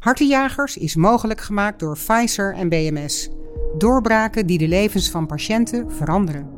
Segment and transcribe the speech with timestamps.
[0.00, 3.30] Hartenjagers is mogelijk gemaakt door Pfizer en BMS.
[3.78, 6.50] Doorbraken die de levens van patiënten veranderen.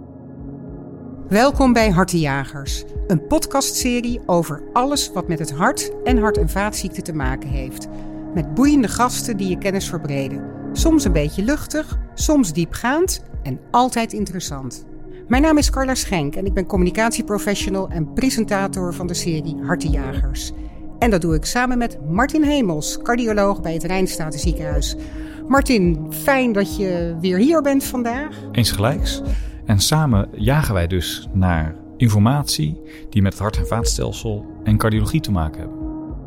[1.28, 7.02] Welkom bij Hartenjagers, een podcastserie over alles wat met het hart en hart- en vaatziekten
[7.02, 7.88] te maken heeft.
[8.34, 10.44] Met boeiende gasten die je kennis verbreden.
[10.72, 14.86] Soms een beetje luchtig, soms diepgaand en altijd interessant.
[15.28, 20.52] Mijn naam is Carla Schenk en ik ben communicatieprofessional en presentator van de serie Hartenjagers.
[21.02, 24.96] En dat doe ik samen met Martin Hemels, cardioloog bij het Rijnstatenziekenhuis.
[25.48, 28.36] Martin, fijn dat je weer hier bent vandaag.
[28.52, 29.22] Eens gelijks.
[29.66, 35.20] En samen jagen wij dus naar informatie die met het hart- en vaatstelsel en cardiologie
[35.20, 35.78] te maken hebben.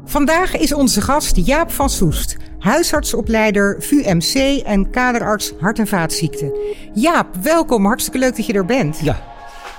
[0.06, 6.54] Vandaag is onze gast Jaap van Soest, huisartsopleider VUMC en kaderarts hart- en vaatziekten.
[6.94, 7.86] Jaap, welkom.
[7.86, 9.00] Hartstikke leuk dat je er bent.
[9.00, 9.24] Ja,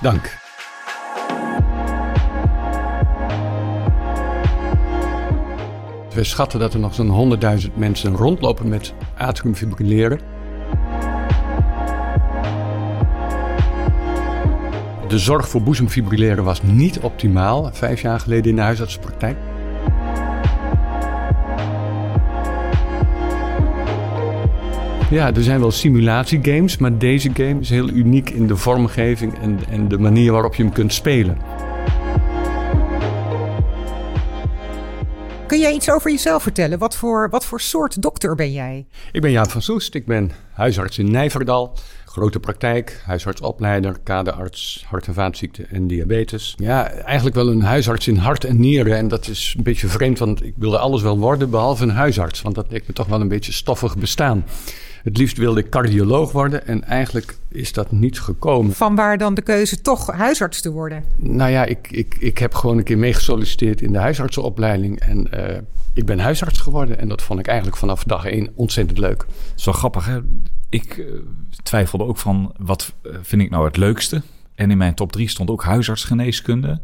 [0.01, 0.46] dank.
[6.17, 10.19] We schatten dat er nog zo'n 100.000 mensen rondlopen met atriumfibrilleren.
[15.07, 19.37] De zorg voor boezemfibrilleren was niet optimaal vijf jaar geleden in de huisartsenpraktijk.
[25.09, 29.59] Ja, er zijn wel simulatiegames, maar deze game is heel uniek in de vormgeving en,
[29.69, 31.37] en de manier waarop je hem kunt spelen.
[35.47, 36.77] Kun jij iets over jezelf vertellen?
[36.77, 38.85] Wat voor, wat voor soort dokter ben jij?
[39.11, 41.77] Ik ben Jaap van Soest, ik ben huisarts in Nijverdal.
[42.05, 46.53] Grote praktijk, huisartsopleider, kaderarts, hart- en vaatziekten en diabetes.
[46.57, 48.97] Ja, eigenlijk wel een huisarts in hart en nieren.
[48.97, 52.41] En dat is een beetje vreemd, want ik wilde alles wel worden behalve een huisarts.
[52.41, 54.45] Want dat leek me toch wel een beetje stoffig bestaan.
[55.07, 58.73] Het liefst wilde ik cardioloog worden en eigenlijk is dat niet gekomen.
[58.73, 61.03] Van waar dan de keuze toch huisarts te worden?
[61.15, 64.99] Nou ja, ik, ik, ik heb gewoon een keer meegesolliciteerd in de huisartsenopleiding.
[64.99, 65.57] En uh,
[65.93, 66.99] ik ben huisarts geworden.
[66.99, 69.25] En dat vond ik eigenlijk vanaf dag één ontzettend leuk.
[69.55, 70.19] Zo grappig, hè?
[70.69, 71.05] Ik uh,
[71.63, 74.21] twijfelde ook van wat vind ik nou het leukste.
[74.55, 76.81] En in mijn top drie stond ook huisartsgeneeskunde.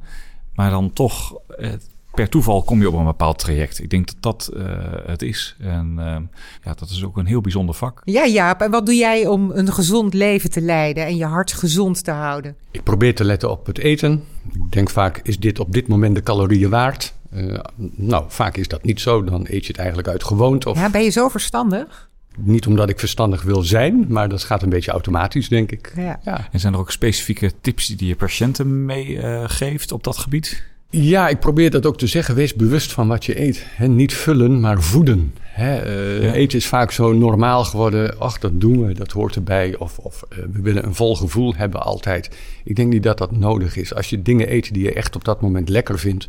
[0.53, 1.69] Maar dan toch, uh,
[2.13, 3.79] per toeval kom je op een bepaald traject.
[3.79, 4.65] Ik denk dat dat uh,
[5.05, 5.55] het is.
[5.59, 6.15] En uh,
[6.63, 8.01] ja, dat is ook een heel bijzonder vak.
[8.03, 8.61] Ja, Jaap.
[8.61, 12.11] En wat doe jij om een gezond leven te leiden en je hart gezond te
[12.11, 12.55] houden?
[12.71, 14.23] Ik probeer te letten op het eten.
[14.53, 17.13] Ik denk vaak, is dit op dit moment de calorieën waard?
[17.33, 17.59] Uh,
[17.95, 19.23] nou, vaak is dat niet zo.
[19.23, 20.69] Dan eet je het eigenlijk uit gewoonte.
[20.69, 20.77] Of...
[20.77, 22.11] Ja, ben je zo verstandig?
[22.37, 25.93] Niet omdat ik verstandig wil zijn, maar dat gaat een beetje automatisch, denk ik.
[25.95, 26.19] Ja.
[26.23, 26.47] ja.
[26.51, 30.63] En zijn er ook specifieke tips die je patiënten meegeeft op dat gebied?
[30.95, 32.35] Ja, ik probeer dat ook te zeggen.
[32.35, 33.65] Wees bewust van wat je eet.
[33.69, 35.33] He, niet vullen, maar voeden.
[35.39, 36.33] He, uh, ja.
[36.33, 38.19] Eten is vaak zo normaal geworden.
[38.19, 39.75] Ach, dat doen we, dat hoort erbij.
[39.77, 42.29] Of, of uh, we willen een vol gevoel hebben altijd.
[42.63, 43.93] Ik denk niet dat dat nodig is.
[43.93, 46.27] Als je dingen eet die je echt op dat moment lekker vindt...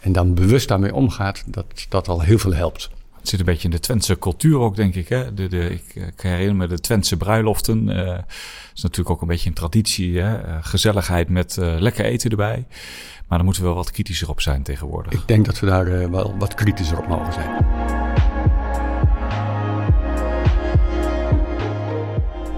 [0.00, 2.90] en dan bewust daarmee omgaat, dat dat al heel veel helpt.
[3.28, 5.08] Het zit een beetje in de Twentse cultuur ook, denk ik.
[5.08, 5.34] Hè?
[5.34, 7.88] De, de, ik, ik herinner me de Twentse bruiloften.
[7.88, 8.18] Uh,
[8.74, 10.18] is natuurlijk ook een beetje een traditie.
[10.20, 10.46] Hè?
[10.46, 12.66] Uh, gezelligheid met lekker eten erbij.
[13.26, 15.12] Maar daar moeten we wel wat kritischer op zijn tegenwoordig.
[15.12, 18.07] Ik denk dat we daar wel wat kritischer op mogen zijn.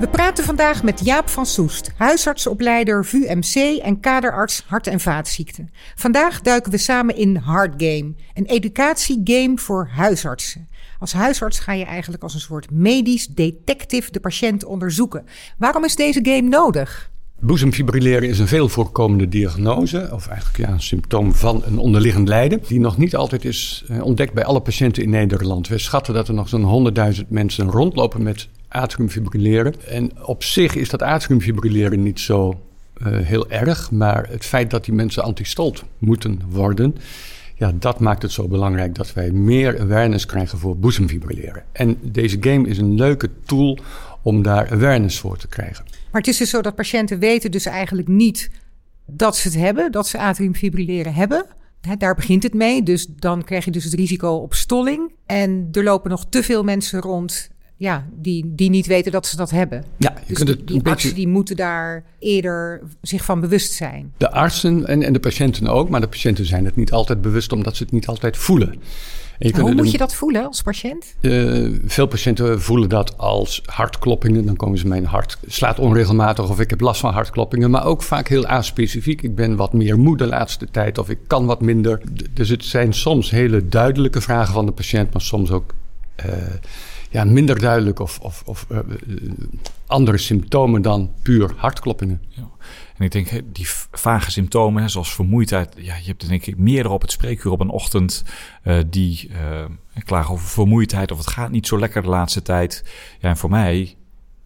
[0.01, 5.71] We praten vandaag met Jaap van Soest, huisartsopleider VUMC en kaderarts hart- en vaatziekten.
[5.95, 10.69] Vandaag duiken we samen in Hard Game, een educatiegame voor huisartsen.
[10.99, 15.27] Als huisarts ga je eigenlijk als een soort medisch detective de patiënt onderzoeken.
[15.59, 17.11] Waarom is deze game nodig?
[17.41, 22.63] Boezemfibrilleren is een veel voorkomende diagnose, of eigenlijk ja, een symptoom van een onderliggend lijden,
[22.67, 25.69] die nog niet altijd is ontdekt bij alle patiënten in Nederland.
[25.69, 29.75] We schatten dat er nog zo'n 100.000 mensen rondlopen met atriumfibrilleren.
[29.87, 32.61] En op zich is dat atriumfibrilleren niet zo
[32.97, 36.97] uh, heel erg, maar het feit dat die mensen antistolt moeten worden,
[37.55, 41.65] ja, dat maakt het zo belangrijk dat wij meer awareness krijgen voor boezemfibrilleren.
[41.73, 43.79] En deze game is een leuke tool
[44.23, 45.85] om daar awareness voor te krijgen.
[46.11, 48.51] Maar het is dus zo dat patiënten weten dus eigenlijk niet
[49.07, 51.47] dat ze het hebben, dat ze atriumfibrilleren hebben.
[51.81, 52.83] He, daar begint het mee.
[52.83, 55.13] Dus dan krijg je dus het risico op stolling.
[55.27, 57.51] En er lopen nog te veel mensen rond
[57.81, 59.85] ja, die, die niet weten dat ze dat hebben.
[59.97, 64.13] Ja, je dus kunt het die, die artsen moeten daar eerder zich van bewust zijn.
[64.17, 67.53] De artsen en, en de patiënten ook, maar de patiënten zijn het niet altijd bewust
[67.53, 68.69] omdat ze het niet altijd voelen.
[69.39, 71.15] En je Hoe moet je dat voelen als patiënt?
[71.21, 74.47] Uh, veel patiënten voelen dat als hartkloppingen.
[74.47, 77.71] Dan komen ze mijn hart slaat onregelmatig of ik heb last van hartkloppingen.
[77.71, 79.23] Maar ook vaak heel aspecifiek.
[79.23, 82.01] Ik ben wat meer moe de laatste tijd of ik kan wat minder.
[82.35, 85.75] Dus het zijn soms hele duidelijke vragen van de patiënt, maar soms ook...
[86.27, 86.33] Uh,
[87.11, 88.79] ja, minder duidelijk of, of, of uh,
[89.87, 92.23] andere symptomen dan puur hartkloppingen.
[92.29, 92.49] Ja.
[92.97, 95.75] En ik denk, die vage symptomen, zoals vermoeidheid.
[95.77, 98.25] Ja, je hebt denk ik meerdere op het spreekuur op een ochtend
[98.65, 99.31] uh, die
[100.05, 102.85] klagen over vermoeidheid of het gaat niet zo lekker de laatste tijd.
[103.21, 103.95] Ja, en voor mij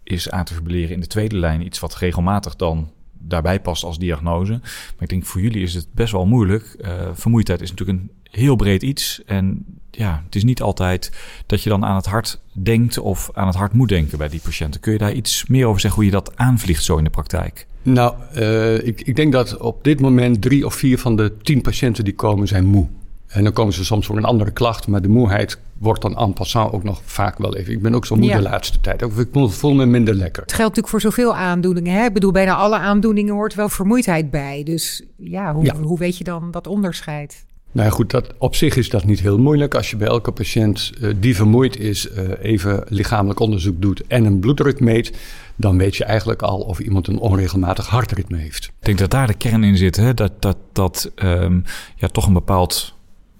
[0.03, 2.91] is atriumfibrilleren in de tweede lijn iets wat regelmatig dan
[3.29, 4.53] daarbij past als diagnose.
[4.53, 6.77] Maar ik denk voor jullie is het best wel moeilijk.
[6.81, 9.23] Uh, vermoeidheid is natuurlijk een heel breed iets.
[9.27, 11.13] En ja, het is niet altijd
[11.47, 14.41] dat je dan aan het hart denkt of aan het hart moet denken bij die
[14.41, 14.81] patiënten.
[14.81, 17.67] Kun je daar iets meer over zeggen hoe je dat aanvliegt zo in de praktijk?
[17.83, 21.61] Nou, uh, ik, ik denk dat op dit moment drie of vier van de tien
[21.61, 22.89] patiënten die komen zijn moe.
[23.35, 26.33] En dan komen ze soms voor een andere klacht, maar de moeheid wordt dan en
[26.33, 27.73] passant ook nog vaak wel even.
[27.73, 29.03] Ik ben ook zo moe de laatste tijd.
[29.03, 30.43] Of ik voel me minder lekker.
[30.43, 31.93] Het geldt natuurlijk voor zoveel aandoeningen.
[31.93, 32.05] Hè?
[32.05, 34.63] Ik bedoel, bijna alle aandoeningen hoort wel vermoeidheid bij.
[34.65, 37.45] Dus ja, hoe, hoe weet je dan dat onderscheid?
[37.73, 39.75] Nou ja, goed, dat, op zich is dat niet heel moeilijk.
[39.75, 44.25] Als je bij elke patiënt uh, die vermoeid is uh, even lichamelijk onderzoek doet en
[44.25, 45.13] een bloeddruk meet,
[45.57, 48.65] dan weet je eigenlijk al of iemand een onregelmatig hartritme heeft.
[48.65, 50.15] Ik denk dat daar de kern in zit, hè?
[50.15, 51.65] dat, dat, dat um,
[51.97, 52.94] ja, toch een bepaald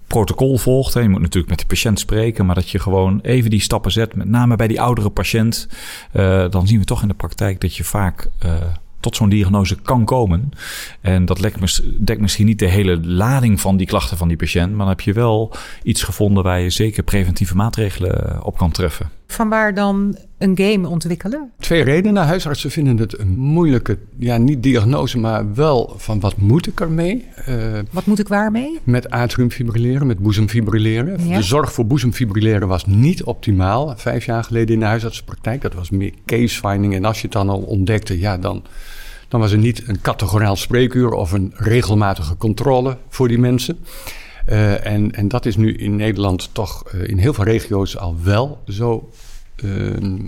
[0.07, 0.93] protocol volgt.
[0.93, 0.99] Hè.
[0.99, 4.15] Je moet natuurlijk met de patiënt spreken, maar dat je gewoon even die stappen zet,
[4.15, 5.67] met name bij die oudere patiënt.
[6.13, 8.29] Uh, dan zien we toch in de praktijk dat je vaak
[9.05, 10.51] tot zo'n diagnose kan komen.
[11.01, 11.51] En dat
[11.97, 15.01] dekt misschien niet de hele lading van die klachten van die patiënt, maar dan heb
[15.01, 15.53] je wel
[15.83, 19.09] iets gevonden waar je zeker preventieve maatregelen op kan treffen.
[19.27, 21.51] Vanwaar dan een game ontwikkelen?
[21.59, 22.25] Twee redenen.
[22.25, 27.27] Huisartsen vinden het een moeilijke, ja, niet diagnose, maar wel van wat moet ik ermee?
[27.49, 28.79] Uh, wat moet ik waarmee?
[28.83, 31.27] Met atriumfibrilleren, met boezemfibrilleren.
[31.27, 31.37] Ja.
[31.37, 35.61] De zorg voor boezemfibrilleren was niet optimaal vijf jaar geleden in de huisartsenpraktijk.
[35.61, 36.95] Dat was meer case finding.
[36.95, 38.63] En als je het dan al ontdekte, ja, dan
[39.27, 43.77] dan was er niet een categoraal spreekuur of een regelmatige controle voor die mensen.
[44.49, 48.15] Uh, en, en dat is nu in Nederland toch uh, in heel veel regio's al
[48.23, 49.09] wel zo
[49.63, 50.19] uh,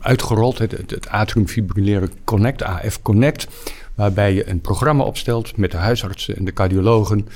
[0.00, 0.58] uitgerold.
[0.58, 3.46] Het, het, het atriumfibrilleren Connect, AF Connect,
[3.94, 7.28] waarbij je een programma opstelt met de huisartsen en de cardiologen.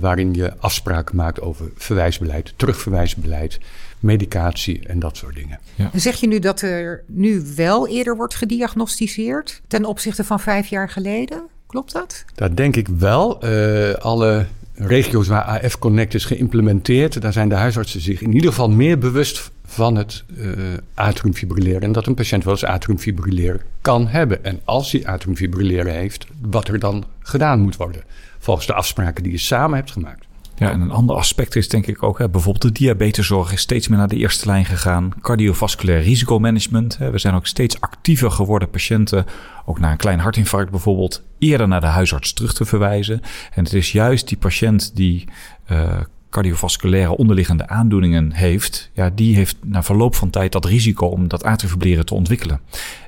[0.00, 3.58] waarin je afspraken maakt over verwijsbeleid, terugverwijsbeleid
[4.00, 5.58] medicatie en dat soort dingen.
[5.74, 5.90] Ja.
[5.94, 10.88] Zeg je nu dat er nu wel eerder wordt gediagnosticeerd ten opzichte van vijf jaar
[10.88, 11.42] geleden?
[11.66, 12.24] Klopt dat?
[12.34, 13.44] Dat denk ik wel.
[13.44, 14.46] Uh, alle
[14.78, 18.98] regio's waar AF Connect is geïmplementeerd, daar zijn de huisartsen zich in ieder geval meer
[18.98, 20.52] bewust van het uh,
[20.94, 21.82] atriumfibrilleren.
[21.82, 24.44] En dat een patiënt wel eens atriumfibrilleren kan hebben.
[24.44, 28.02] En als hij atriumfibrilleren heeft, wat er dan gedaan moet worden.
[28.38, 30.27] Volgens de afspraken die je samen hebt gemaakt.
[30.58, 33.88] Ja, en een ander aspect is denk ik ook, hè, bijvoorbeeld de diabeteszorg is steeds
[33.88, 35.12] meer naar de eerste lijn gegaan.
[35.20, 36.98] Cardiovasculair risicomanagement.
[36.98, 39.24] Hè, we zijn ook steeds actiever geworden patiënten,
[39.64, 43.20] ook na een klein hartinfarct bijvoorbeeld, eerder naar de huisarts terug te verwijzen.
[43.54, 45.24] En het is juist die patiënt die
[45.70, 46.00] uh,
[46.30, 51.44] cardiovasculaire onderliggende aandoeningen heeft, ja, die heeft na verloop van tijd dat risico om dat
[51.44, 52.60] atriumfibrilleren te ontwikkelen.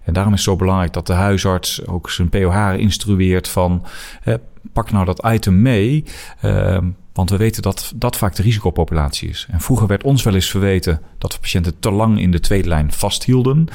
[0.04, 3.84] En daarom is het zo belangrijk dat de huisarts ook zijn POH instrueert van
[4.22, 4.34] eh,
[4.72, 6.04] pak nou dat item mee.
[6.44, 6.78] Uh,
[7.12, 9.46] want we weten dat dat vaak de risicopopulatie is.
[9.50, 12.68] En vroeger werd ons wel eens verweten dat we patiënten te lang in de tweede
[12.68, 13.68] lijn vasthielden.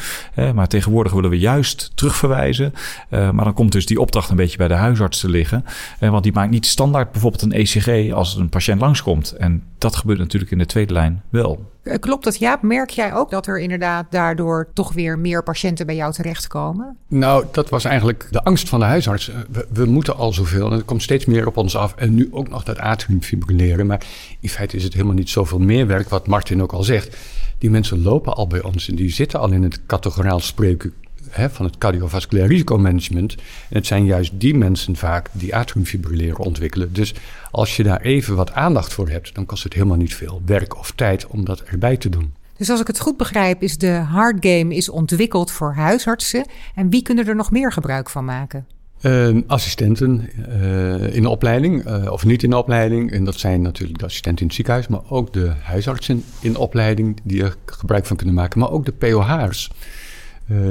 [0.53, 2.73] maar tegenwoordig willen we juist terugverwijzen.
[3.09, 5.65] Eh, maar dan komt dus die opdracht een beetje bij de huisarts te liggen.
[5.99, 9.31] Eh, want die maakt niet standaard bijvoorbeeld een ECG als een patiënt langskomt.
[9.31, 11.71] En dat gebeurt natuurlijk in de tweede lijn wel.
[11.83, 12.61] Eh, klopt dat, Jaap?
[12.61, 16.97] Merk jij ook dat er inderdaad daardoor toch weer meer patiënten bij jou terechtkomen?
[17.07, 19.31] Nou, dat was eigenlijk de angst van de huisarts.
[19.51, 21.95] We, we moeten al zoveel en er komt steeds meer op ons af.
[21.95, 23.85] En nu ook nog dat atriumfibrilleren.
[23.85, 24.05] Maar
[24.39, 27.17] in feite is het helemaal niet zoveel meer werk, wat Martin ook al zegt.
[27.57, 30.93] Die mensen lopen al bij ons en die zitten al in het categoraal spreken
[31.35, 33.35] hè, van het cardiovasculair risicomanagement.
[33.69, 36.93] En het zijn juist die mensen vaak die atriumfibrilleren ontwikkelen.
[36.93, 37.13] Dus
[37.51, 40.77] als je daar even wat aandacht voor hebt, dan kost het helemaal niet veel werk
[40.77, 42.33] of tijd om dat erbij te doen.
[42.57, 46.45] Dus als ik het goed begrijp, is de hard game is ontwikkeld voor huisartsen.
[46.75, 48.65] En wie kunnen er nog meer gebruik van maken?
[49.01, 53.11] Uh, assistenten uh, in de opleiding uh, of niet in de opleiding.
[53.11, 56.59] En dat zijn natuurlijk de assistenten in het ziekenhuis, maar ook de huisartsen in de
[56.59, 58.59] opleiding die er gebruik van kunnen maken.
[58.59, 59.71] Maar ook de POH'ers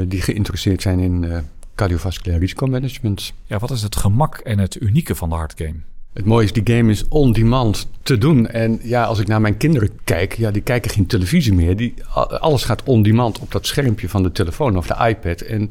[0.07, 3.33] die geïnteresseerd zijn in cardiovasculair risicomanagement.
[3.47, 5.76] Ja, wat is het gemak en het unieke van de hardgame?
[6.12, 8.49] Het mooie is, die game is on-demand te doen.
[8.49, 11.76] En ja, als ik naar mijn kinderen kijk, ja, die kijken geen televisie meer.
[11.76, 11.95] Die,
[12.40, 15.40] alles gaat on-demand op dat schermpje van de telefoon of de iPad.
[15.40, 15.69] En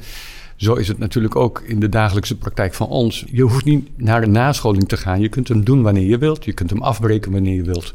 [0.55, 3.25] zo is het natuurlijk ook in de dagelijkse praktijk van ons.
[3.31, 5.19] Je hoeft niet naar een nascholing te gaan.
[5.19, 6.45] Je kunt hem doen wanneer je wilt.
[6.45, 7.91] Je kunt hem afbreken wanneer je wilt.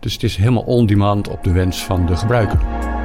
[0.00, 2.95] Dus het is helemaal on-demand op de wens van de gebruiker.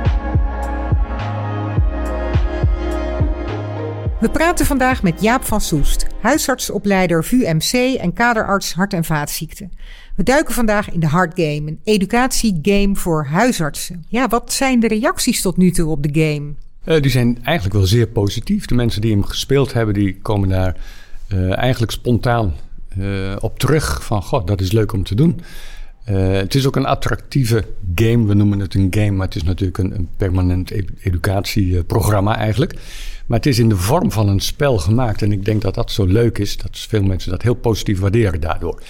[4.21, 9.71] We praten vandaag met Jaap van Soest, huisartsopleider VUMC en kaderarts hart- en vaatziekten.
[10.15, 14.05] We duiken vandaag in de Hard Game, een educatiegame voor huisartsen.
[14.07, 16.53] Ja, wat zijn de reacties tot nu toe op de game?
[16.85, 18.65] Uh, die zijn eigenlijk wel zeer positief.
[18.65, 20.75] De mensen die hem gespeeld hebben, die komen daar
[21.33, 22.53] uh, eigenlijk spontaan
[22.97, 24.03] uh, op terug.
[24.03, 25.41] Van, god, dat is leuk om te doen.
[26.03, 27.65] Het is ook een attractieve
[27.95, 28.25] game.
[28.25, 32.73] We noemen het een game, maar het is natuurlijk een, permanent educatieprogramma eigenlijk.
[33.25, 35.21] Maar het is in de vorm van een spel gemaakt.
[35.21, 38.41] En ik denk dat dat zo leuk is, dat veel mensen dat heel positief waarderen
[38.41, 38.81] daardoor.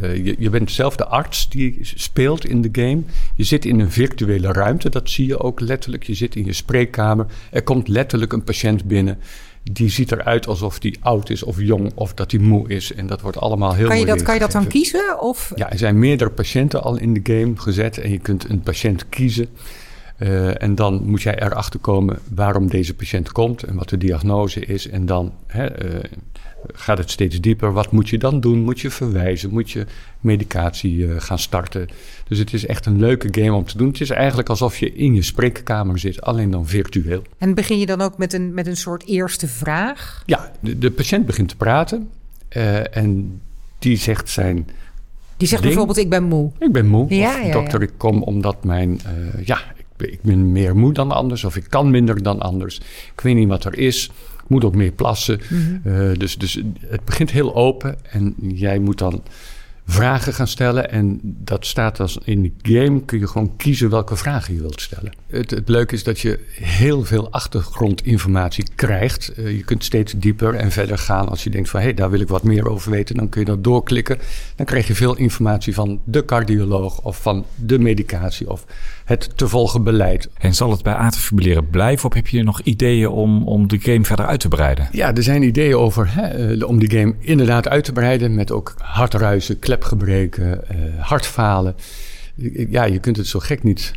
[0.00, 3.02] Je, je, bent zelf de arts die speelt in de game.
[3.34, 6.02] Je zit in een virtuele ruimte, dat zie je ook letterlijk.
[6.02, 7.26] Je zit in je spreekkamer.
[7.50, 9.18] Er komt letterlijk een patiënt binnen.
[9.72, 12.92] Die ziet eruit alsof die oud is of jong of dat hij moe is.
[12.92, 15.20] En dat wordt allemaal heel kan je dat, Kan je dat dan kiezen?
[15.20, 15.52] Of?
[15.54, 17.98] Ja, er zijn meerdere patiënten al in de game gezet.
[17.98, 19.48] En je kunt een patiënt kiezen.
[20.18, 24.60] Uh, en dan moet jij erachter komen waarom deze patiënt komt en wat de diagnose
[24.60, 24.88] is.
[24.88, 26.04] En dan hè, uh,
[26.72, 27.72] gaat het steeds dieper.
[27.72, 28.62] Wat moet je dan doen?
[28.62, 29.50] Moet je verwijzen?
[29.50, 29.86] Moet je
[30.20, 31.88] medicatie uh, gaan starten?
[32.28, 33.88] Dus het is echt een leuke game om te doen.
[33.88, 37.22] Het is eigenlijk alsof je in je spreekkamer zit, alleen dan virtueel.
[37.38, 40.22] En begin je dan ook met een, met een soort eerste vraag?
[40.26, 42.10] Ja, de, de patiënt begint te praten
[42.90, 43.40] en
[43.78, 44.68] die zegt zijn.
[45.36, 46.50] Die zegt bijvoorbeeld: Ik ben moe.
[46.58, 47.14] Ik ben moe.
[47.14, 49.00] Ja, of, ja, dokter, ik kom omdat mijn.
[49.44, 49.58] ja,
[49.98, 52.80] ik ben meer moe dan anders of ik kan minder dan anders.
[53.14, 54.10] Ik weet niet wat er is.
[54.46, 55.40] Ik moet ook meer plassen.
[55.48, 55.92] Mm -hmm.
[55.92, 59.22] uh, dus, dus het begint heel open en jij moet dan
[59.86, 60.90] vragen gaan stellen.
[60.90, 64.80] En dat staat als in de game kun je gewoon kiezen welke vragen je wilt
[64.80, 65.12] stellen.
[65.26, 69.32] Het, het leuke is dat je heel veel achtergrondinformatie krijgt.
[69.38, 71.28] Uh, je kunt steeds dieper en verder gaan.
[71.28, 73.40] Als je denkt van hé, hey, daar wil ik wat meer over weten, dan kun
[73.40, 74.18] je dat doorklikken.
[74.56, 78.64] Dan krijg je veel informatie van de cardioloog of van de medicatie of
[79.06, 80.28] het te volgen beleid.
[80.38, 84.04] En zal het bij atrifibrilleren blijven of heb je nog ideeën om, om de game
[84.04, 84.88] verder uit te breiden?
[84.92, 88.74] Ja, er zijn ideeën over hè, om die game inderdaad uit te breiden met ook
[88.78, 91.74] hartruizen, klepgebreken, uh, hartfalen.
[92.70, 93.92] Ja, je kunt het zo gek niet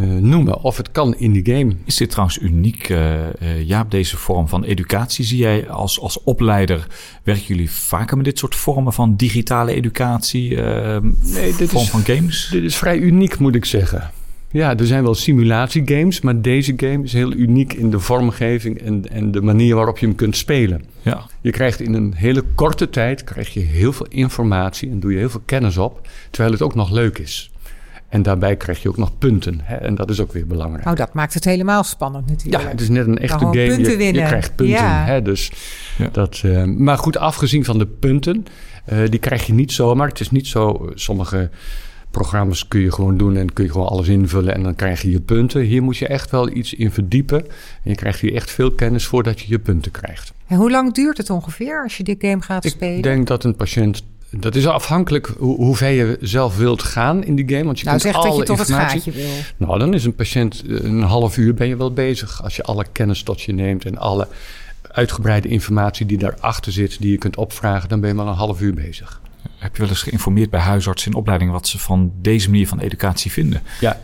[0.00, 0.60] uh, noemen.
[0.60, 1.76] Of het kan in die game.
[1.84, 5.24] Is dit trouwens uniek, uh, uh, Jaap, deze vorm van educatie?
[5.24, 6.86] Zie jij als, als opleider,
[7.22, 10.56] werken jullie vaker met dit soort vormen van digitale educatie?
[10.56, 12.48] nee, dit vorm is, van games?
[12.50, 14.10] Dit is vrij uniek, moet ik zeggen.
[14.50, 19.10] Ja, er zijn wel simulatiegames, maar deze game is heel uniek in de vormgeving en,
[19.10, 20.84] en de manier waarop je hem kunt spelen.
[21.02, 21.26] Ja.
[21.40, 25.18] Je krijgt in een hele korte tijd krijg je heel veel informatie en doe je
[25.18, 27.50] heel veel kennis op, terwijl het ook nog leuk is.
[28.08, 29.60] En daarbij krijg je ook nog punten.
[29.62, 29.76] Hè?
[29.76, 30.84] En dat is ook weer belangrijk.
[30.84, 32.62] Nou, dat maakt het helemaal spannend natuurlijk.
[32.62, 33.66] Ja, het is net een echte game.
[33.66, 34.22] Punten je, winnen.
[34.22, 34.76] je krijgt punten.
[34.76, 35.04] Ja.
[35.04, 35.22] Hè?
[35.22, 35.52] Dus
[35.98, 36.08] ja.
[36.12, 38.46] dat, uh, maar goed, afgezien van de punten,
[38.92, 40.08] uh, die krijg je niet zomaar.
[40.08, 41.50] Het is niet zo, sommige
[42.16, 45.10] programma's kun je gewoon doen en kun je gewoon alles invullen en dan krijg je
[45.10, 45.60] je punten.
[45.60, 47.40] Hier moet je echt wel iets in verdiepen.
[47.82, 50.32] En je krijgt hier echt veel kennis voordat je je punten krijgt.
[50.46, 52.96] En hoe lang duurt het ongeveer als je dit game gaat Ik spelen?
[52.96, 57.24] Ik denk dat een patiënt dat is afhankelijk hoe, hoe ver je zelf wilt gaan
[57.24, 57.64] in die game.
[57.64, 58.94] Want je nou, kunt alle dat je tot informatie...
[58.94, 59.66] het gaatje wil.
[59.66, 62.42] Nou, dan is een patiënt een half uur ben je wel bezig.
[62.42, 64.28] Als je alle kennis tot je neemt en alle
[64.90, 68.60] uitgebreide informatie die daarachter zit, die je kunt opvragen, dan ben je wel een half
[68.60, 69.20] uur bezig.
[69.66, 72.78] Heb je wel eens geïnformeerd bij huisartsen in opleiding wat ze van deze manier van
[72.78, 73.62] educatie vinden?
[73.80, 74.00] Ja,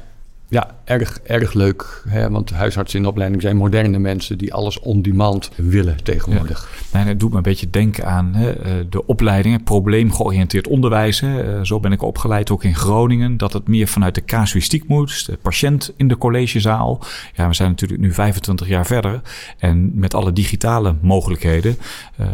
[0.53, 2.03] ja, erg, erg leuk.
[2.09, 2.31] Hè?
[2.31, 6.71] Want huisartsen in opleiding zijn moderne mensen die alles on demand willen tegenwoordig.
[6.93, 6.99] Ja.
[6.99, 11.21] Nee, het doet me een beetje denken aan hè, de opleidingen, probleemgeoriënteerd onderwijs.
[11.21, 11.65] Hè.
[11.65, 13.37] Zo ben ik opgeleid ook in Groningen.
[13.37, 15.27] Dat het meer vanuit de casuïstiek moet.
[15.27, 17.01] De patiënt in de collegezaal.
[17.35, 19.21] Ja, we zijn natuurlijk nu 25 jaar verder.
[19.59, 21.77] En met alle digitale mogelijkheden
[22.21, 22.27] uh,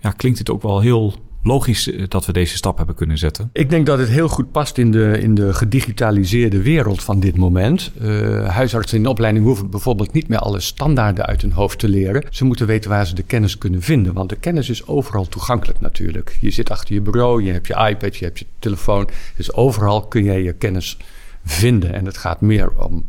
[0.00, 3.50] ja, klinkt het ook wel heel logisch dat we deze stap hebben kunnen zetten.
[3.52, 7.36] Ik denk dat het heel goed past in de, in de gedigitaliseerde wereld van dit
[7.36, 7.92] moment.
[8.02, 11.88] Uh, huisartsen in de opleiding hoeven bijvoorbeeld niet meer alle standaarden uit hun hoofd te
[11.88, 12.24] leren.
[12.30, 14.12] Ze moeten weten waar ze de kennis kunnen vinden.
[14.12, 16.36] Want de kennis is overal toegankelijk natuurlijk.
[16.40, 19.08] Je zit achter je bureau, je hebt je iPad, je hebt je telefoon.
[19.36, 20.96] Dus overal kun jij je kennis
[21.44, 21.92] vinden.
[21.92, 23.04] En het gaat meer om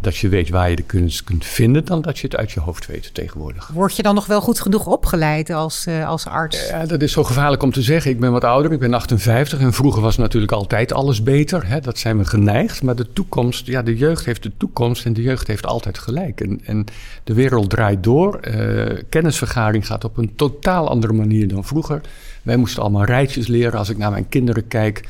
[0.00, 2.60] dat je weet waar je de kunst kunt vinden, dan dat je het uit je
[2.60, 3.68] hoofd weet tegenwoordig.
[3.68, 6.68] Word je dan nog wel goed genoeg opgeleid als, uh, als arts?
[6.68, 8.10] Ja, dat is zo gevaarlijk om te zeggen.
[8.10, 11.66] Ik ben wat ouder, ik ben 58 en vroeger was natuurlijk altijd alles beter.
[11.66, 11.80] Hè?
[11.80, 12.82] Dat zijn we geneigd.
[12.82, 16.40] Maar de toekomst, ja, de jeugd heeft de toekomst en de jeugd heeft altijd gelijk.
[16.40, 16.84] En, en
[17.24, 18.40] de wereld draait door.
[18.48, 22.00] Uh, kennisvergaring gaat op een totaal andere manier dan vroeger.
[22.42, 23.78] Wij moesten allemaal rijtjes leren.
[23.78, 25.08] Als ik naar mijn kinderen kijk,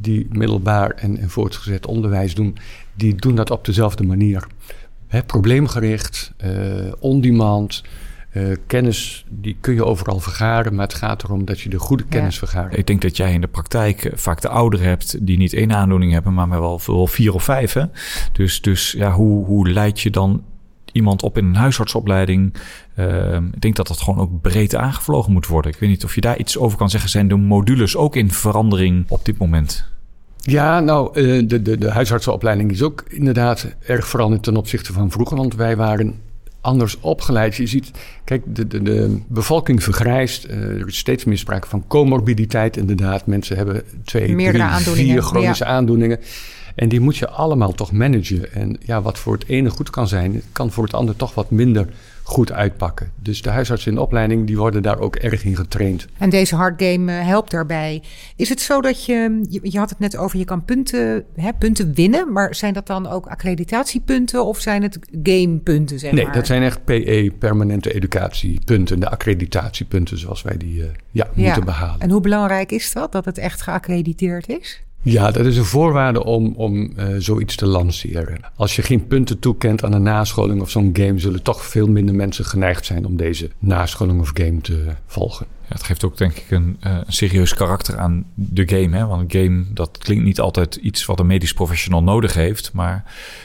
[0.00, 2.56] die middelbaar en, en voortgezet onderwijs doen,
[2.94, 4.46] die doen dat op dezelfde manier.
[5.06, 7.82] Hè, probleemgericht, uh, on-demand.
[8.32, 12.04] Uh, kennis die kun je overal vergaren, maar het gaat erom dat je de goede
[12.04, 12.46] kennis ja.
[12.46, 12.78] vergaart.
[12.78, 16.12] Ik denk dat jij in de praktijk vaak de ouderen hebt die niet één aandoening
[16.12, 17.72] hebben, maar wel, wel vier of vijf.
[17.72, 17.84] Hè?
[18.32, 20.44] Dus, dus ja, hoe, hoe leid je dan
[20.92, 22.54] iemand op in een huisartsopleiding.
[22.94, 25.72] Ehm, ik denk dat dat gewoon ook breed aangevlogen moet worden.
[25.72, 27.10] Ik weet niet of je daar iets over kan zeggen.
[27.10, 29.84] Zijn de modules ook in verandering op dit moment?
[30.36, 35.10] Ja, nou, eh, de, de, de huisartsenopleiding is ook inderdaad erg veranderd ten opzichte van
[35.10, 35.36] vroeger.
[35.36, 36.20] Want wij waren
[36.60, 37.56] anders opgeleid.
[37.56, 37.90] Je ziet,
[38.24, 40.46] kijk, de, de, de bevolking vergrijst.
[40.46, 43.26] Uh, er is steeds meer sprake van comorbiditeit, inderdaad.
[43.26, 46.18] Mensen hebben twee, Meerdere drie, vier chronische aandoeningen.
[46.74, 48.52] En die moet je allemaal toch managen.
[48.52, 51.50] En ja, wat voor het ene goed kan zijn, kan voor het ander toch wat
[51.50, 51.88] minder
[52.30, 53.10] goed uitpakken.
[53.16, 56.06] Dus de huisartsen in de opleiding die worden daar ook erg in getraind.
[56.18, 58.02] En deze hardgame eh, helpt daarbij.
[58.36, 61.94] Is het zo dat je, je had het net over, je kan punten, hè, punten
[61.94, 65.98] winnen, maar zijn dat dan ook accreditatiepunten of zijn het gamepunten?
[65.98, 71.28] Zeg nee, dat zijn echt PE, permanente educatiepunten, de accreditatiepunten zoals wij die ja, ja,
[71.34, 72.00] moeten behalen.
[72.00, 74.82] En hoe belangrijk is dat, dat het echt geaccrediteerd is?
[75.02, 78.40] Ja, dat is een voorwaarde om, om uh, zoiets te lanceren.
[78.56, 82.14] Als je geen punten toekent aan een nascholing of zo'n game, zullen toch veel minder
[82.14, 85.46] mensen geneigd zijn om deze nascholing of game te volgen.
[85.62, 88.96] Ja, het geeft ook denk ik een, uh, een serieus karakter aan de game.
[88.96, 89.06] Hè?
[89.06, 92.72] Want een game, dat klinkt niet altijd iets wat een medisch professional nodig heeft.
[92.72, 93.04] Maar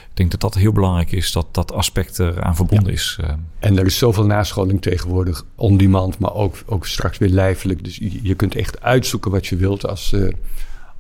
[0.10, 3.18] ik denk dat dat heel belangrijk is, dat dat aspect eraan verbonden is.
[3.22, 3.30] Uh.
[3.60, 7.84] En er is zoveel nascholing tegenwoordig, on demand, maar ook, ook straks weer lijfelijk.
[7.84, 10.12] Dus je, je kunt echt uitzoeken wat je wilt als...
[10.12, 10.34] Uh,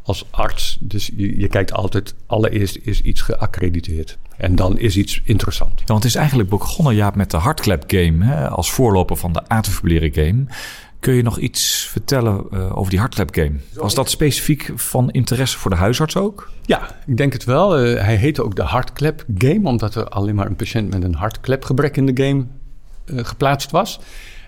[0.06, 0.78] als arts.
[0.80, 4.18] Dus je, je, kijkt altijd, allereerst is iets geaccrediteerd.
[4.38, 5.80] En dan is iets interessant.
[5.80, 8.26] Ja, want het is eigenlijk begonnen, Jaap, met de hardclap game.
[8.26, 10.46] Hè, als voorloper van de atrifibrilleren game.
[11.00, 13.56] Kun je nog iets vertellen uh, over die hardclap game?
[13.74, 16.52] Was dat specifiek van interesse voor de huisarts ook?
[16.62, 17.86] Ja, ik denk het wel.
[17.86, 21.16] Uh, hij heette ook de hardclap game, omdat er alleen maar een patiënt met een
[21.16, 22.46] hartklapgebrek in de game
[23.06, 24.00] uh, geplaatst was.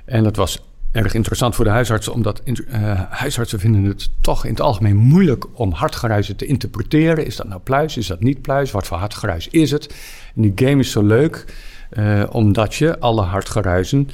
[0.05, 4.51] En dat was erg interessant voor de huisartsen, omdat uh, huisartsen vinden het toch in
[4.51, 7.25] het algemeen moeilijk om hartgeruizen te interpreteren.
[7.25, 7.97] Is dat nou pluis?
[7.97, 8.71] Is dat niet pluis?
[8.71, 9.95] Wat voor hartgeruis is het?
[10.35, 11.45] En die game is zo leuk,
[11.91, 14.09] uh, omdat je alle hartgeruizen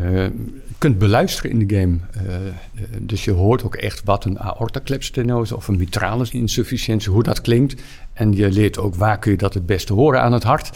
[0.00, 0.26] uh,
[0.78, 1.98] kunt beluisteren in de game.
[3.00, 7.82] dus je hoort ook echt wat een aortaklepstenose of een mitrale insufficiëntie, hoe dat klinkt.
[8.12, 10.70] En je leert ook waar kun je dat het beste horen aan het hart.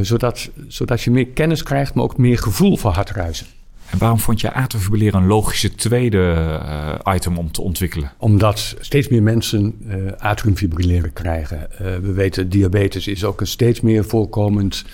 [0.00, 3.46] zodat, zodat je meer kennis krijgt, maar ook meer gevoel voor hartruizen.
[3.92, 6.18] En waarom vond je atriumfibrilleren een logische tweede
[6.62, 8.12] uh, item om te ontwikkelen?
[8.18, 11.68] Omdat steeds meer mensen uh, atriumfibrilleren krijgen.
[11.72, 14.84] Uh, we weten diabetes is ook een steeds meer voorkomend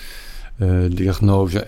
[0.89, 1.67] diagnose.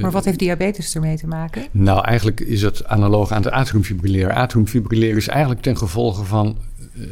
[0.00, 1.66] maar wat heeft diabetes ermee te maken?
[1.70, 4.34] Nou, eigenlijk is het analoog aan het atriumfibrilleren.
[4.34, 6.56] Atriumfibrilleren is eigenlijk ten gevolge van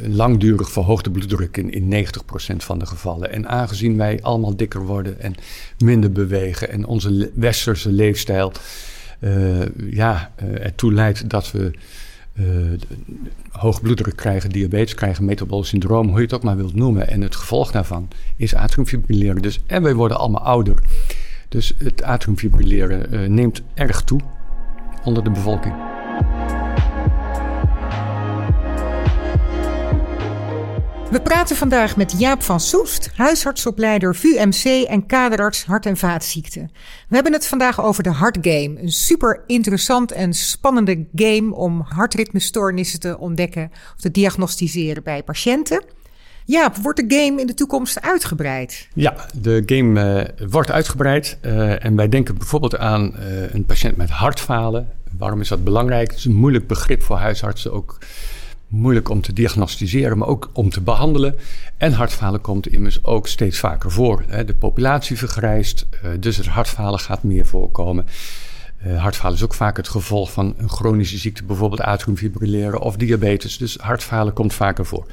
[0.07, 3.33] langdurig verhoogde bloeddruk in, in 90% van de gevallen.
[3.33, 5.35] En aangezien wij allemaal dikker worden en
[5.79, 8.53] minder bewegen en onze westerse leefstijl
[9.90, 11.70] ja, uh, ertoe leidt dat we
[12.35, 12.44] uh,
[13.50, 17.09] hoge bloeddruk krijgen, diabetes krijgen, metabolisch syndroom, hoe je het ook maar wilt noemen.
[17.09, 19.42] En het gevolg daarvan is atriumfibrilleren.
[19.42, 20.78] Dus, en wij worden allemaal ouder.
[21.48, 24.20] Dus het atriumfibrilleren neemt erg toe
[25.04, 25.98] onder de bevolking.
[31.11, 36.71] We praten vandaag met Jaap van Soest, huisartsopleider VUMC en kaderarts hart- en vaatziekten.
[37.09, 43.01] We hebben het vandaag over de Hartgame, een super interessant en spannende game om hartritmestoornissen
[43.01, 45.85] te ontdekken of te diagnosticeren bij patiënten.
[46.44, 48.88] Jaap, wordt de game in de toekomst uitgebreid?
[48.94, 51.38] Ja, de game uh, wordt uitgebreid.
[51.42, 54.88] Uh, en wij denken bijvoorbeeld aan uh, een patiënt met hartfalen.
[55.18, 56.11] Waarom is dat belangrijk?
[56.11, 57.99] Het is een moeilijk begrip voor huisartsen ook
[58.68, 61.37] moeilijk om te diagnosticeren, maar ook om te behandelen.
[61.76, 64.24] En hartfalen komt immers ook steeds vaker voor.
[64.46, 68.07] De populatie vergrijst, eh, dus het hartfalen gaat meer voorkomen.
[68.87, 73.59] Uh, hartfalen is ook vaak het gevolg van een chronische ziekte, bijvoorbeeld atriumfibrilleren of diabetes.
[73.59, 75.07] Dus hartfalen komt vaker voor.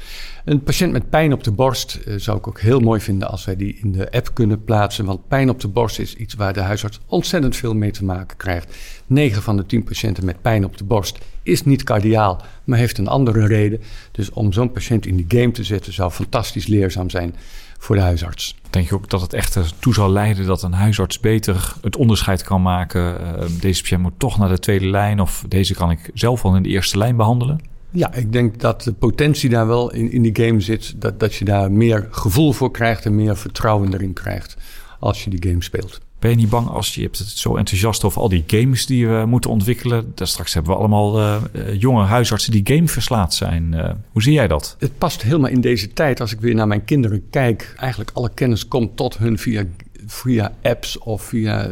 [0.46, 3.46] Een patiënt met pijn op de borst uh, zou ik ook heel mooi vinden als
[3.46, 5.06] wij die in de app kunnen plaatsen.
[5.06, 8.38] Want pijn op de borst is iets waar de huisarts ontzettend veel mee te maken
[8.38, 8.76] krijgt.
[9.08, 12.98] 9 van de 10 patiënten met pijn op de borst is niet cardiaal, maar heeft
[12.98, 13.82] een andere reden.
[14.12, 17.36] Dus om zo'n patiënt in die game te zetten zou fantastisch leerzaam zijn
[17.78, 18.56] voor de huisarts.
[18.70, 22.44] Denk je ook dat het echt ertoe zal leiden dat een huisarts beter het onderscheid
[22.44, 23.22] kan maken?
[23.22, 26.56] Uh, deze patiënt moet toch naar de tweede lijn of deze kan ik zelf wel
[26.56, 27.60] in de eerste lijn behandelen?
[27.90, 31.02] Ja, ik denk dat de potentie daar wel in, in die game zit.
[31.02, 34.58] Dat, dat je daar meer gevoel voor krijgt en meer vertrouwen erin krijgt
[35.00, 36.00] als je die game speelt.
[36.20, 39.08] Ben je niet bang als je hebt het zo enthousiast over al die games die
[39.08, 40.12] we moeten ontwikkelen?
[40.16, 41.42] Daar straks hebben we allemaal uh,
[41.78, 43.74] jonge huisartsen die gameverslaat zijn.
[43.74, 44.76] Uh, hoe zie jij dat?
[44.80, 46.22] Het past helemaal in deze tijd.
[46.22, 49.64] Als ik weer naar mijn kinderen kijk, eigenlijk alle kennis komt tot hun via,
[50.08, 51.64] via apps of via,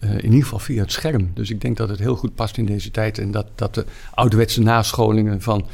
[0.00, 1.30] in ieder geval via het scherm.
[1.34, 3.84] Dus ik denk dat het heel goed past in deze tijd en dat, dat de
[4.14, 5.66] ouderwetse nascholingen van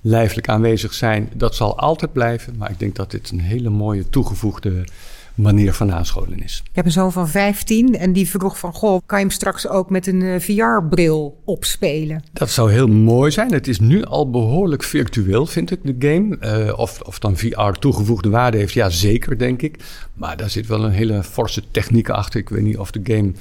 [0.00, 2.56] lijfelijk aanwezig zijn, dat zal altijd blijven.
[2.56, 4.84] Maar ik denk dat dit een hele mooie toegevoegde
[5.34, 6.62] manier van nascholen is.
[6.64, 8.72] Ik heb een zoon van 15 en die vroeg van...
[8.72, 12.22] Goh, kan je hem straks ook met een eh, VR-bril opspelen?
[12.32, 13.52] Dat zou heel mooi zijn.
[13.52, 16.36] Het is nu al behoorlijk virtueel, vind ik, de game.
[16.66, 19.76] Uh, of, of dan VR toegevoegde waarde heeft, ja zeker, denk ik.
[20.14, 22.40] Maar daar zit wel een hele forse techniek achter.
[22.40, 23.32] Ik weet niet of de game...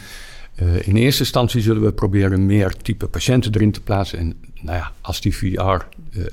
[0.62, 4.20] Uh, in eerste instantie zullen we proberen meer type patiënten erin te plaatsen.
[4.20, 5.82] En nou ja, als die VR eh,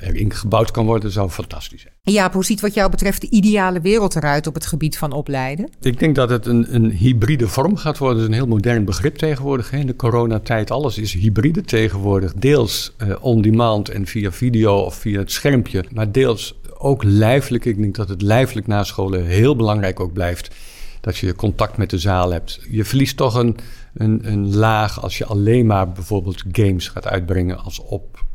[0.00, 1.94] erin gebouwd kan worden, zou fantastisch zijn.
[2.02, 5.70] Ja, hoe ziet wat jou betreft de ideale wereld eruit op het gebied van opleiden?
[5.80, 8.18] Ik denk dat het een, een hybride vorm gaat worden.
[8.18, 9.72] Dat is een heel modern begrip tegenwoordig.
[9.72, 12.34] In de coronatijd, alles is hybride tegenwoordig.
[12.34, 15.84] Deels uh, on-demand en via video of via het schermpje.
[15.92, 17.64] Maar deels ook lijfelijk.
[17.64, 20.54] Ik denk dat het lijfelijk na scholen heel belangrijk ook blijft.
[21.00, 22.60] Dat je contact met de zaal hebt.
[22.70, 23.56] Je verliest toch een,
[23.98, 28.26] een, een laag als je alleen maar bijvoorbeeld games gaat uitbrengen als op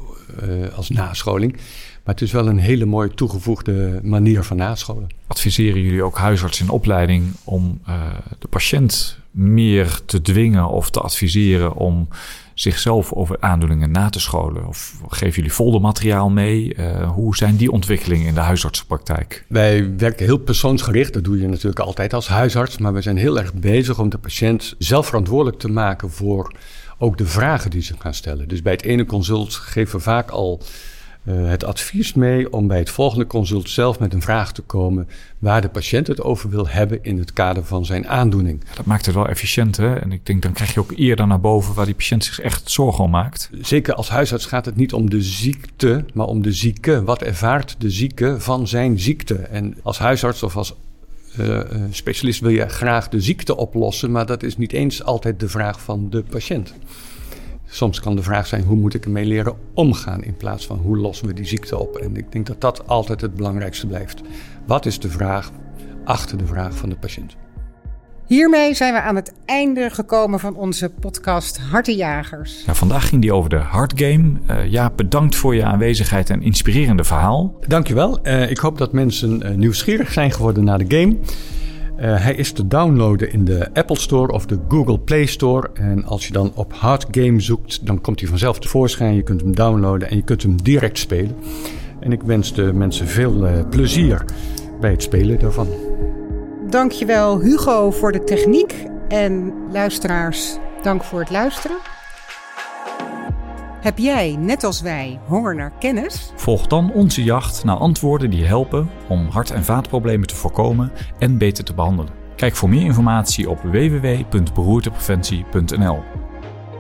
[0.43, 1.57] uh, als nascholing.
[2.03, 5.07] Maar het is wel een hele mooie toegevoegde manier van nascholen.
[5.27, 8.03] Adviseren jullie ook huisartsen in opleiding om uh,
[8.39, 12.07] de patiënt meer te dwingen of te adviseren om
[12.53, 14.67] zichzelf over aandoeningen na te scholen?
[14.67, 16.75] Of geven jullie foldermateriaal mee?
[16.75, 19.45] Uh, hoe zijn die ontwikkelingen in de huisartsenpraktijk?
[19.47, 21.13] Wij werken heel persoonsgericht.
[21.13, 22.77] Dat doe je natuurlijk altijd als huisarts.
[22.77, 26.53] Maar we zijn heel erg bezig om de patiënt zelf verantwoordelijk te maken voor
[26.97, 28.47] ook de vragen die ze gaan stellen.
[28.47, 30.61] Dus bij het ene consult geven we vaak al
[31.23, 35.07] uh, het advies mee om bij het volgende consult zelf met een vraag te komen
[35.39, 38.63] waar de patiënt het over wil hebben in het kader van zijn aandoening.
[38.75, 39.95] Dat maakt het wel efficiënt, hè?
[39.95, 42.71] En ik denk dan krijg je ook eerder naar boven waar die patiënt zich echt
[42.71, 43.49] zorgen om maakt.
[43.61, 47.03] Zeker als huisarts gaat het niet om de ziekte, maar om de zieke.
[47.03, 49.35] Wat ervaart de zieke van zijn ziekte?
[49.35, 50.75] En als huisarts of als
[51.39, 55.49] uh, specialist wil je graag de ziekte oplossen, maar dat is niet eens altijd de
[55.49, 56.73] vraag van de patiënt.
[57.73, 60.23] Soms kan de vraag zijn: hoe moet ik ermee leren omgaan?
[60.23, 61.95] In plaats van hoe lossen we die ziekte op?
[61.95, 64.21] En ik denk dat dat altijd het belangrijkste blijft.
[64.65, 65.51] Wat is de vraag
[66.05, 67.35] achter de vraag van de patiënt?
[68.25, 72.63] Hiermee zijn we aan het einde gekomen van onze podcast Hartenjagers.
[72.65, 74.31] Ja, vandaag ging die over de Hartgame.
[74.49, 77.59] Uh, ja, bedankt voor je aanwezigheid en inspirerende verhaal.
[77.67, 78.19] Dankjewel.
[78.23, 81.17] Uh, ik hoop dat mensen uh, nieuwsgierig zijn geworden naar de game.
[82.09, 85.69] Hij is te downloaden in de Apple Store of de Google Play Store.
[85.73, 89.15] En als je dan op Hardgame zoekt, dan komt hij vanzelf tevoorschijn.
[89.15, 91.35] Je kunt hem downloaden en je kunt hem direct spelen.
[91.99, 94.25] En ik wens de mensen veel plezier
[94.79, 95.67] bij het spelen daarvan.
[96.69, 98.75] Dankjewel Hugo voor de techniek
[99.07, 101.92] en luisteraars, dank voor het luisteren.
[103.83, 106.31] Heb jij, net als wij, honger naar kennis?
[106.35, 111.37] Volg dan onze jacht naar antwoorden die helpen om hart- en vaatproblemen te voorkomen en
[111.37, 112.13] beter te behandelen.
[112.35, 115.95] Kijk voor meer informatie op www.beroertepreventie.nl.
[115.95, 116.03] Tot,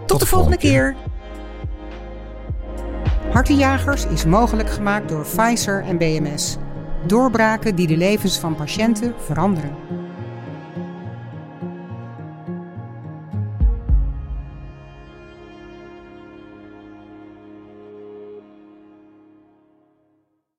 [0.07, 0.93] Tot de volgende keer.
[0.93, 0.95] keer.
[3.31, 6.57] Hartenjagers is mogelijk gemaakt door Pfizer en BMS.
[7.07, 9.75] Doorbraken die de levens van patiënten veranderen.